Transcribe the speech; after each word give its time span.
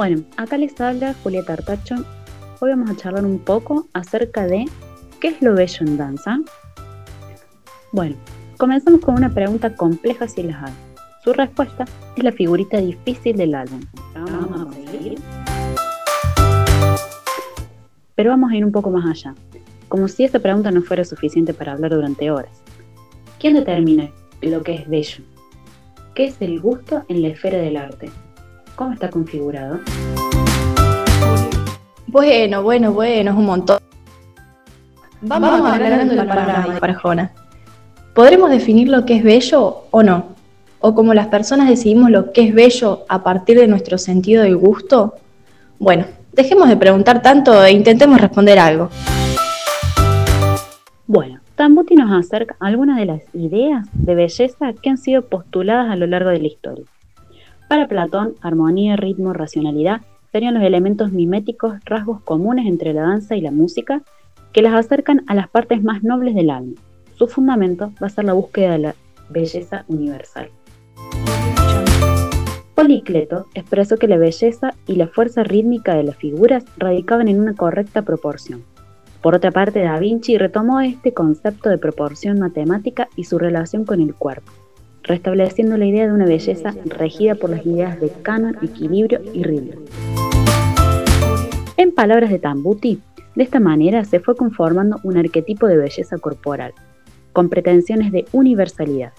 Bueno, 0.00 0.22
acá 0.38 0.56
les 0.56 0.80
habla 0.80 1.14
Julieta 1.22 1.52
Artacho. 1.52 1.94
Hoy 2.60 2.70
vamos 2.70 2.88
a 2.88 2.96
charlar 2.96 3.26
un 3.26 3.38
poco 3.38 3.86
acerca 3.92 4.46
de 4.46 4.64
qué 5.20 5.28
es 5.28 5.42
lo 5.42 5.54
bello 5.54 5.76
en 5.80 5.98
danza. 5.98 6.40
Bueno, 7.92 8.16
comenzamos 8.56 9.02
con 9.02 9.16
una 9.16 9.28
pregunta 9.28 9.74
compleja 9.76 10.26
si 10.26 10.42
las 10.44 10.62
hay. 10.62 10.72
Su 11.22 11.34
respuesta 11.34 11.84
es 12.16 12.24
la 12.24 12.32
figurita 12.32 12.78
difícil 12.78 13.36
del 13.36 13.54
álbum. 13.54 13.82
Vamos 14.14 14.62
a. 14.62 14.70
Pero 18.14 18.30
vamos 18.30 18.52
a 18.52 18.56
ir 18.56 18.64
un 18.64 18.72
poco 18.72 18.90
más 18.90 19.04
allá, 19.04 19.34
como 19.90 20.08
si 20.08 20.24
esta 20.24 20.38
pregunta 20.38 20.70
no 20.70 20.80
fuera 20.80 21.04
suficiente 21.04 21.52
para 21.52 21.72
hablar 21.72 21.90
durante 21.90 22.30
horas. 22.30 22.62
¿Quién 23.38 23.52
determina 23.52 24.10
lo 24.40 24.62
que 24.62 24.76
es 24.76 24.88
bello? 24.88 25.22
¿Qué 26.14 26.24
es 26.24 26.40
el 26.40 26.58
gusto 26.58 27.04
en 27.08 27.20
la 27.20 27.28
esfera 27.28 27.58
del 27.58 27.76
arte? 27.76 28.10
¿Cómo 28.80 28.94
está 28.94 29.10
configurado? 29.10 29.78
Bueno, 32.06 32.62
bueno, 32.62 32.94
bueno, 32.94 33.30
es 33.30 33.36
un 33.36 33.44
montón. 33.44 33.78
Vamos, 35.20 35.50
Vamos 35.50 35.74
aclarando 35.74 36.14
el 36.14 36.26
panorama 36.26 36.80
para 36.80 36.94
Jona. 36.94 37.30
¿Podremos 38.14 38.48
definir 38.48 38.88
lo 38.88 39.04
que 39.04 39.16
es 39.16 39.22
bello 39.22 39.82
o 39.90 40.02
no? 40.02 40.28
¿O 40.78 40.94
como 40.94 41.12
las 41.12 41.26
personas 41.26 41.68
decidimos 41.68 42.10
lo 42.10 42.32
que 42.32 42.40
es 42.40 42.54
bello 42.54 43.04
a 43.10 43.22
partir 43.22 43.58
de 43.58 43.68
nuestro 43.68 43.98
sentido 43.98 44.44
del 44.44 44.56
gusto? 44.56 45.12
Bueno, 45.78 46.06
dejemos 46.32 46.66
de 46.70 46.78
preguntar 46.78 47.20
tanto 47.20 47.62
e 47.62 47.72
intentemos 47.72 48.18
responder 48.18 48.58
algo. 48.58 48.88
Bueno, 51.06 51.40
Tambuti 51.54 51.96
nos 51.96 52.18
acerca 52.18 52.56
algunas 52.60 52.96
de 52.96 53.04
las 53.04 53.20
ideas 53.34 53.86
de 53.92 54.14
belleza 54.14 54.72
que 54.72 54.88
han 54.88 54.96
sido 54.96 55.20
postuladas 55.28 55.90
a 55.90 55.96
lo 55.96 56.06
largo 56.06 56.30
de 56.30 56.40
la 56.40 56.46
historia. 56.46 56.86
Para 57.70 57.86
Platón, 57.86 58.34
armonía, 58.40 58.96
ritmo, 58.96 59.32
racionalidad 59.32 60.00
serían 60.32 60.54
los 60.54 60.64
elementos 60.64 61.12
miméticos, 61.12 61.74
rasgos 61.84 62.20
comunes 62.22 62.66
entre 62.66 62.92
la 62.92 63.02
danza 63.02 63.36
y 63.36 63.40
la 63.40 63.52
música, 63.52 64.02
que 64.52 64.60
las 64.60 64.74
acercan 64.74 65.22
a 65.28 65.36
las 65.36 65.48
partes 65.48 65.80
más 65.80 66.02
nobles 66.02 66.34
del 66.34 66.50
alma. 66.50 66.74
Su 67.14 67.28
fundamento 67.28 67.92
va 68.02 68.08
a 68.08 68.10
ser 68.10 68.24
la 68.24 68.32
búsqueda 68.32 68.72
de 68.72 68.78
la 68.78 68.94
belleza 69.28 69.84
universal. 69.86 70.50
Policleto 72.74 73.46
expresó 73.54 73.98
que 73.98 74.08
la 74.08 74.16
belleza 74.16 74.74
y 74.88 74.96
la 74.96 75.06
fuerza 75.06 75.44
rítmica 75.44 75.94
de 75.94 76.02
las 76.02 76.16
figuras 76.16 76.64
radicaban 76.76 77.28
en 77.28 77.38
una 77.38 77.54
correcta 77.54 78.02
proporción. 78.02 78.64
Por 79.22 79.36
otra 79.36 79.52
parte, 79.52 79.78
Da 79.78 79.96
Vinci 80.00 80.38
retomó 80.38 80.80
este 80.80 81.14
concepto 81.14 81.68
de 81.68 81.78
proporción 81.78 82.40
matemática 82.40 83.08
y 83.14 83.22
su 83.22 83.38
relación 83.38 83.84
con 83.84 84.00
el 84.00 84.12
cuerpo, 84.12 84.50
restableciendo 85.10 85.76
la 85.76 85.86
idea 85.86 86.06
de 86.06 86.12
una 86.12 86.24
belleza 86.24 86.72
regida 86.84 87.34
por 87.34 87.50
las 87.50 87.66
ideas 87.66 88.00
de 88.00 88.10
canon, 88.22 88.56
equilibrio 88.62 89.20
y 89.34 89.42
ritmo. 89.42 89.80
En 91.76 91.92
palabras 91.92 92.30
de 92.30 92.38
Tambuti, 92.38 93.00
de 93.34 93.42
esta 93.42 93.58
manera 93.58 94.04
se 94.04 94.20
fue 94.20 94.36
conformando 94.36 95.00
un 95.02 95.16
arquetipo 95.16 95.66
de 95.66 95.76
belleza 95.76 96.18
corporal, 96.18 96.72
con 97.32 97.48
pretensiones 97.48 98.12
de 98.12 98.24
universalidad. 98.30 99.12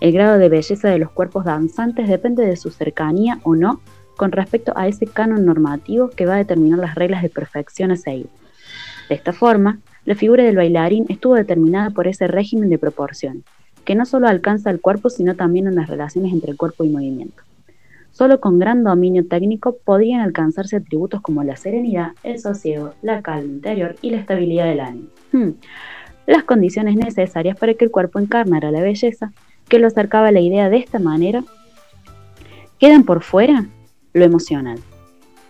El 0.00 0.12
grado 0.12 0.36
de 0.36 0.48
belleza 0.48 0.88
de 0.88 0.98
los 0.98 1.12
cuerpos 1.12 1.44
danzantes 1.44 2.08
depende 2.08 2.44
de 2.44 2.56
su 2.56 2.70
cercanía 2.70 3.38
o 3.44 3.54
no 3.54 3.80
con 4.16 4.32
respecto 4.32 4.72
a 4.74 4.88
ese 4.88 5.06
canon 5.06 5.44
normativo 5.44 6.10
que 6.10 6.26
va 6.26 6.34
a 6.34 6.38
determinar 6.38 6.80
las 6.80 6.96
reglas 6.96 7.22
de 7.22 7.28
perfección 7.28 7.92
a 7.92 7.96
seguir. 7.96 8.26
De 9.08 9.14
esta 9.14 9.32
forma, 9.32 9.78
la 10.04 10.16
figura 10.16 10.42
del 10.42 10.56
bailarín 10.56 11.06
estuvo 11.08 11.36
determinada 11.36 11.90
por 11.90 12.08
ese 12.08 12.26
régimen 12.26 12.68
de 12.68 12.78
proporción, 12.78 13.44
que 13.84 13.94
no 13.94 14.04
solo 14.04 14.28
alcanza 14.28 14.70
el 14.70 14.80
cuerpo, 14.80 15.10
sino 15.10 15.34
también 15.36 15.66
en 15.66 15.74
las 15.74 15.88
relaciones 15.88 16.32
entre 16.32 16.56
cuerpo 16.56 16.84
y 16.84 16.90
movimiento. 16.90 17.42
Solo 18.12 18.40
con 18.40 18.58
gran 18.58 18.82
dominio 18.84 19.26
técnico 19.26 19.76
podrían 19.84 20.20
alcanzarse 20.20 20.76
atributos 20.76 21.20
como 21.20 21.44
la 21.44 21.56
serenidad, 21.56 22.12
el 22.22 22.38
sosiego, 22.40 22.94
la 23.02 23.22
calma 23.22 23.52
interior 23.52 23.96
y 24.02 24.10
la 24.10 24.18
estabilidad 24.18 24.66
del 24.66 24.80
ánimo. 24.80 25.08
Hmm. 25.32 25.50
Las 26.26 26.44
condiciones 26.44 26.96
necesarias 26.96 27.56
para 27.56 27.74
que 27.74 27.84
el 27.84 27.90
cuerpo 27.90 28.18
encarnara 28.18 28.70
la 28.70 28.80
belleza, 28.80 29.32
que 29.68 29.78
lo 29.78 29.86
acercaba 29.86 30.28
a 30.28 30.32
la 30.32 30.40
idea 30.40 30.68
de 30.68 30.78
esta 30.78 30.98
manera, 30.98 31.44
quedan 32.78 33.04
por 33.04 33.22
fuera 33.22 33.66
lo 34.12 34.24
emocional, 34.24 34.78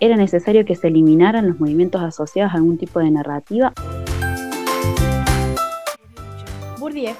era 0.00 0.16
necesario 0.16 0.64
que 0.64 0.76
se 0.76 0.88
eliminaran 0.88 1.46
los 1.46 1.60
movimientos 1.60 2.02
asociados 2.02 2.54
a 2.54 2.56
algún 2.56 2.78
tipo 2.78 3.00
de 3.00 3.10
narrativa. 3.10 3.72
Bourdieu 6.78 7.14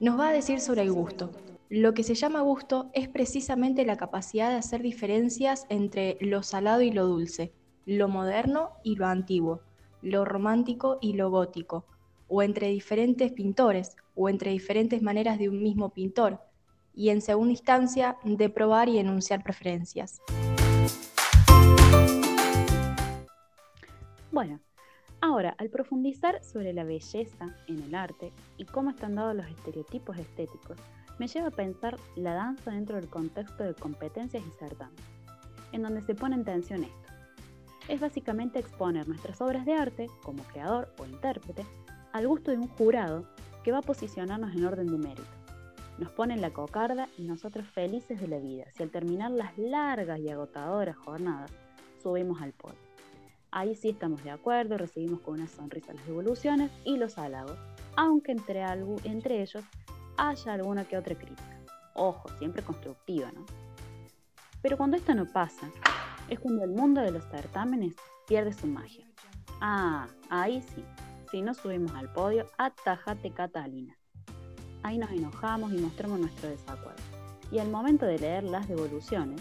nos 0.00 0.18
va 0.18 0.28
a 0.28 0.32
decir 0.32 0.60
sobre 0.60 0.82
el 0.82 0.92
gusto. 0.92 1.30
Lo 1.68 1.94
que 1.94 2.02
se 2.02 2.14
llama 2.14 2.42
gusto 2.42 2.90
es 2.92 3.08
precisamente 3.08 3.84
la 3.84 3.96
capacidad 3.96 4.50
de 4.50 4.56
hacer 4.56 4.82
diferencias 4.82 5.66
entre 5.68 6.16
lo 6.20 6.42
salado 6.42 6.82
y 6.82 6.92
lo 6.92 7.06
dulce, 7.06 7.52
lo 7.86 8.08
moderno 8.08 8.70
y 8.84 8.96
lo 8.96 9.06
antiguo, 9.06 9.60
lo 10.02 10.24
romántico 10.24 10.98
y 11.00 11.14
lo 11.14 11.30
gótico, 11.30 11.86
o 12.28 12.42
entre 12.42 12.68
diferentes 12.68 13.32
pintores, 13.32 13.96
o 14.14 14.28
entre 14.28 14.50
diferentes 14.50 15.02
maneras 15.02 15.38
de 15.38 15.48
un 15.48 15.62
mismo 15.62 15.90
pintor, 15.90 16.40
y 16.94 17.10
en 17.10 17.20
segunda 17.20 17.52
instancia 17.52 18.16
de 18.24 18.48
probar 18.48 18.88
y 18.88 18.98
enunciar 18.98 19.42
preferencias. 19.42 20.20
Ahora, 25.36 25.54
al 25.58 25.68
profundizar 25.68 26.42
sobre 26.42 26.72
la 26.72 26.84
belleza 26.84 27.54
en 27.66 27.82
el 27.82 27.94
arte 27.94 28.32
y 28.56 28.64
cómo 28.64 28.88
están 28.88 29.16
dados 29.16 29.36
los 29.36 29.46
estereotipos 29.46 30.16
estéticos, 30.16 30.78
me 31.18 31.28
lleva 31.28 31.48
a 31.48 31.50
pensar 31.50 31.98
la 32.14 32.32
danza 32.32 32.70
dentro 32.70 32.96
del 32.96 33.10
contexto 33.10 33.62
de 33.62 33.74
competencias 33.74 34.42
y 34.46 34.50
certámenes, 34.58 35.04
en 35.72 35.82
donde 35.82 36.00
se 36.00 36.14
pone 36.14 36.36
en 36.36 36.44
tensión 36.44 36.84
esto. 36.84 37.12
Es 37.86 38.00
básicamente 38.00 38.58
exponer 38.58 39.06
nuestras 39.06 39.38
obras 39.42 39.66
de 39.66 39.74
arte, 39.74 40.06
como 40.22 40.42
creador 40.44 40.94
o 40.98 41.04
intérprete, 41.04 41.66
al 42.14 42.26
gusto 42.26 42.50
de 42.50 42.56
un 42.56 42.68
jurado 42.68 43.26
que 43.62 43.72
va 43.72 43.78
a 43.78 43.82
posicionarnos 43.82 44.54
en 44.54 44.64
orden 44.64 44.86
de 44.86 44.96
mérito. 44.96 45.28
Nos 45.98 46.12
pone 46.12 46.32
en 46.32 46.40
la 46.40 46.50
cocarda 46.50 47.08
y 47.18 47.24
nosotros 47.24 47.66
felices 47.66 48.18
de 48.22 48.28
la 48.28 48.38
vida, 48.38 48.64
si 48.74 48.82
al 48.82 48.90
terminar 48.90 49.32
las 49.32 49.56
largas 49.58 50.18
y 50.18 50.30
agotadoras 50.30 50.96
jornadas 50.96 51.52
subimos 52.02 52.40
al 52.40 52.54
podio. 52.54 52.85
Ahí 53.56 53.74
sí 53.74 53.88
estamos 53.88 54.22
de 54.22 54.30
acuerdo, 54.30 54.76
recibimos 54.76 55.20
con 55.20 55.36
una 55.40 55.46
sonrisa 55.46 55.94
las 55.94 56.06
devoluciones 56.06 56.70
y 56.84 56.98
los 56.98 57.16
halagos, 57.16 57.56
aunque 57.96 58.32
entre, 58.32 58.62
entre 59.04 59.40
ellos 59.40 59.64
haya 60.18 60.52
alguna 60.52 60.84
que 60.84 60.98
otra 60.98 61.14
crítica. 61.14 61.58
Ojo, 61.94 62.28
siempre 62.36 62.62
constructiva, 62.62 63.32
¿no? 63.32 63.46
Pero 64.60 64.76
cuando 64.76 64.98
esto 64.98 65.14
no 65.14 65.24
pasa, 65.24 65.70
es 66.28 66.38
cuando 66.38 66.64
el 66.64 66.72
mundo 66.72 67.00
de 67.00 67.12
los 67.12 67.24
certámenes 67.30 67.94
pierde 68.28 68.52
su 68.52 68.66
magia. 68.66 69.06
Ah, 69.62 70.06
ahí 70.28 70.60
sí, 70.60 70.84
si 71.30 71.40
no 71.40 71.54
subimos 71.54 71.94
al 71.94 72.12
podio, 72.12 72.50
atajate 72.58 73.30
Catalina. 73.30 73.96
Ahí 74.82 74.98
nos 74.98 75.10
enojamos 75.12 75.72
y 75.72 75.78
mostramos 75.78 76.20
nuestro 76.20 76.50
desacuerdo. 76.50 77.02
Y 77.50 77.58
al 77.60 77.70
momento 77.70 78.04
de 78.04 78.18
leer 78.18 78.44
las 78.44 78.68
devoluciones, 78.68 79.40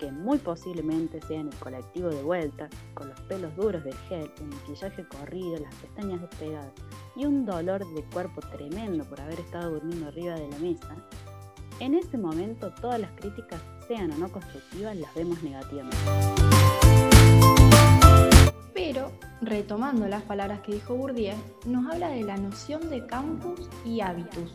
que 0.00 0.10
muy 0.10 0.38
posiblemente 0.38 1.20
sea 1.20 1.40
en 1.40 1.48
el 1.48 1.58
colectivo 1.58 2.08
de 2.08 2.22
vuelta, 2.22 2.68
con 2.94 3.10
los 3.10 3.20
pelos 3.22 3.54
duros 3.54 3.84
del 3.84 3.96
gel, 4.08 4.32
el 4.38 4.46
maquillaje 4.46 5.06
corrido, 5.06 5.58
las 5.58 5.74
pestañas 5.76 6.22
despegadas 6.22 6.72
y 7.14 7.26
un 7.26 7.44
dolor 7.44 7.86
de 7.94 8.02
cuerpo 8.04 8.40
tremendo 8.40 9.04
por 9.04 9.20
haber 9.20 9.38
estado 9.38 9.72
durmiendo 9.72 10.08
arriba 10.08 10.34
de 10.34 10.48
la 10.48 10.58
mesa, 10.58 10.96
en 11.80 11.94
ese 11.94 12.16
momento 12.16 12.72
todas 12.80 12.98
las 12.98 13.10
críticas, 13.12 13.60
sean 13.86 14.10
o 14.12 14.18
no 14.18 14.32
constructivas, 14.32 14.96
las 14.96 15.14
vemos 15.14 15.42
negativamente. 15.42 15.96
Pero, 18.72 19.10
retomando 19.42 20.08
las 20.08 20.22
palabras 20.22 20.60
que 20.60 20.74
dijo 20.74 20.94
Bourdieu, 20.94 21.36
nos 21.66 21.92
habla 21.92 22.08
de 22.08 22.22
la 22.22 22.36
noción 22.36 22.88
de 22.88 23.06
campus 23.06 23.68
y 23.84 24.00
hábitus, 24.00 24.54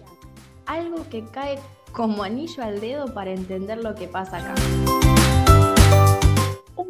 algo 0.66 1.08
que 1.10 1.24
cae 1.26 1.60
como 1.96 2.24
anillo 2.24 2.64
al 2.64 2.82
dedo 2.82 3.14
para 3.14 3.32
entender 3.32 3.78
lo 3.84 3.96
que 3.96 4.08
pasa 4.08 4.38
acá 4.38 4.56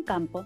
campo 0.06 0.46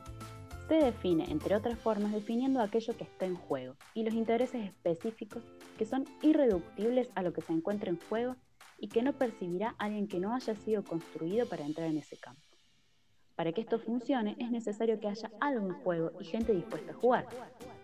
se 0.68 0.76
define, 0.76 1.26
entre 1.30 1.56
otras 1.56 1.78
formas, 1.78 2.12
definiendo 2.12 2.62
aquello 2.62 2.96
que 2.96 3.04
está 3.04 3.26
en 3.26 3.36
juego 3.36 3.76
y 3.94 4.04
los 4.04 4.14
intereses 4.14 4.66
específicos 4.66 5.44
que 5.78 5.86
son 5.86 6.06
irreductibles 6.22 7.10
a 7.16 7.22
lo 7.22 7.34
que 7.34 7.42
se 7.42 7.54
encuentra 7.54 7.90
en 7.90 8.00
juego 8.08 8.36
y 8.78 8.88
que 8.88 9.04
no 9.04 9.14
percibirá 9.14 9.76
alguien 9.78 10.08
que 10.08 10.20
no 10.20 10.34
haya 10.34 10.56
sido 10.56 10.84
construido 10.84 11.48
para 11.48 11.66
entrar 11.66 11.88
en 11.88 11.98
ese 11.98 12.18
campo. 12.18 12.42
Para 13.36 13.52
que 13.52 13.62
esto 13.62 13.80
funcione 13.80 14.36
es 14.40 14.52
necesario 14.52 15.00
que 15.00 15.08
haya 15.08 15.32
algo 15.40 15.68
en 15.68 15.74
juego 15.84 16.12
y 16.20 16.26
gente 16.26 16.54
dispuesta 16.54 16.92
a 16.92 16.96
jugar, 16.96 17.28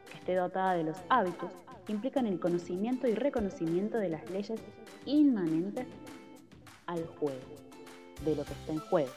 que 0.09 0.17
esté 0.17 0.35
dotada 0.35 0.73
de 0.73 0.83
los 0.83 0.97
hábitos 1.09 1.51
que 1.85 1.93
implican 1.93 2.25
el 2.25 2.39
conocimiento 2.39 3.07
y 3.07 3.15
reconocimiento 3.15 3.97
de 3.97 4.09
las 4.09 4.29
leyes 4.29 4.59
inmanentes 5.05 5.87
al 6.87 7.05
juego, 7.05 7.55
de 8.23 8.35
lo 8.35 8.43
que 8.43 8.53
está 8.53 8.73
en 8.73 8.79
juego. 8.79 9.11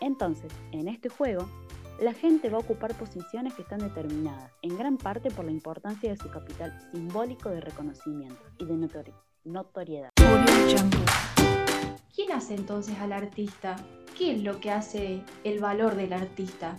Entonces, 0.00 0.52
en 0.72 0.88
este 0.88 1.08
juego, 1.08 1.48
la 2.00 2.12
gente 2.12 2.48
va 2.48 2.58
a 2.58 2.60
ocupar 2.60 2.94
posiciones 2.94 3.54
que 3.54 3.62
están 3.62 3.80
determinadas, 3.80 4.52
en 4.62 4.76
gran 4.76 4.96
parte 4.96 5.30
por 5.30 5.44
la 5.44 5.50
importancia 5.50 6.10
de 6.10 6.16
su 6.16 6.30
capital 6.30 6.78
simbólico 6.92 7.50
de 7.50 7.60
reconocimiento 7.60 8.42
y 8.58 8.64
de 8.64 8.88
notoriedad. 9.44 10.10
¿Quién 12.14 12.32
hace 12.32 12.54
entonces 12.54 12.98
al 12.98 13.12
artista? 13.12 13.76
¿qué 14.18 14.32
es 14.32 14.42
lo 14.42 14.58
que 14.58 14.72
hace 14.72 15.22
el 15.44 15.60
valor 15.60 15.94
del 15.94 16.12
artista? 16.12 16.76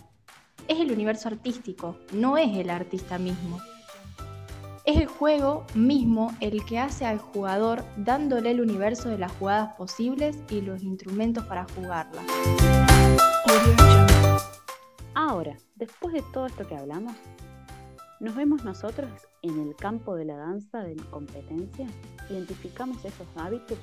Es 0.67 0.79
el 0.79 0.91
universo 0.91 1.29
artístico, 1.29 1.97
no 2.11 2.37
es 2.37 2.55
el 2.57 2.69
artista 2.69 3.17
mismo. 3.17 3.59
Es 4.89 4.97
el 4.97 5.05
juego 5.05 5.67
mismo 5.75 6.33
el 6.39 6.65
que 6.65 6.79
hace 6.79 7.05
al 7.05 7.19
jugador 7.19 7.85
dándole 7.95 8.49
el 8.49 8.59
universo 8.59 9.07
de 9.07 9.19
las 9.19 9.31
jugadas 9.33 9.75
posibles 9.75 10.35
y 10.49 10.61
los 10.61 10.81
instrumentos 10.81 11.45
para 11.45 11.67
jugarlas. 11.75 12.25
Ahora, 15.13 15.55
después 15.75 16.15
de 16.15 16.23
todo 16.33 16.47
esto 16.47 16.67
que 16.67 16.75
hablamos, 16.75 17.13
¿nos 18.19 18.33
vemos 18.33 18.63
nosotros 18.63 19.11
en 19.43 19.59
el 19.59 19.75
campo 19.75 20.15
de 20.15 20.25
la 20.25 20.37
danza 20.37 20.79
de 20.79 20.95
competencia? 21.11 21.85
¿Identificamos 22.27 23.05
esos 23.05 23.27
hábitos? 23.35 23.77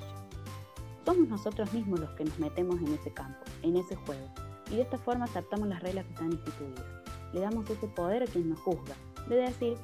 Somos 1.05 1.29
nosotros 1.29 1.71
mismos 1.71 2.01
los 2.01 2.09
que 2.15 2.25
nos 2.25 2.37
metemos 2.37 2.81
en 2.81 2.93
ese 2.95 3.13
campo, 3.13 3.45
en 3.61 3.77
ese 3.77 3.95
juego, 3.95 4.27
y 4.69 4.75
de 4.75 4.81
esta 4.81 4.97
forma 4.97 5.23
aceptamos 5.23 5.69
las 5.69 5.81
reglas 5.81 6.03
que 6.03 6.11
están 6.15 6.33
instituidas. 6.33 6.83
Le 7.31 7.39
damos 7.39 7.69
ese 7.69 7.87
poder 7.87 8.23
a 8.23 8.25
quien 8.25 8.49
nos 8.49 8.59
juzga, 8.59 8.95
de 9.29 9.37
decir 9.37 9.77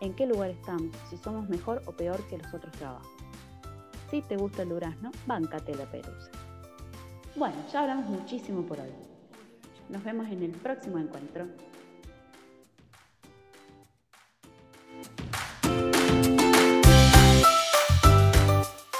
en 0.00 0.14
qué 0.14 0.26
lugar 0.26 0.50
estamos, 0.50 0.94
si 1.08 1.16
somos 1.16 1.48
mejor 1.48 1.82
o 1.86 1.92
peor 1.92 2.20
que 2.28 2.38
los 2.38 2.52
otros 2.52 2.72
trabajos. 2.72 3.08
Si 4.10 4.22
te 4.22 4.36
gusta 4.36 4.62
el 4.62 4.68
durazno, 4.68 5.10
báncate 5.26 5.74
la 5.74 5.86
perusa. 5.86 6.30
Bueno, 7.36 7.56
ya 7.72 7.80
hablamos 7.80 8.06
muchísimo 8.06 8.62
por 8.62 8.78
hoy. 8.80 8.92
Nos 9.88 10.04
vemos 10.04 10.28
en 10.28 10.42
el 10.42 10.50
próximo 10.52 10.98
encuentro. 10.98 11.46